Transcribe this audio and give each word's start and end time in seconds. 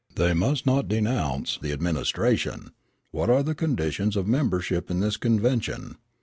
They 0.15 0.33
must 0.33 0.65
not 0.65 0.87
denounce 0.87 1.59
the 1.61 1.71
administration. 1.71 2.71
What 3.11 3.29
are 3.29 3.43
the 3.43 3.53
conditions 3.53 4.15
of 4.15 4.25
membership 4.27 4.89
in 4.89 4.99
this 4.99 5.15
convention?" 5.15 5.95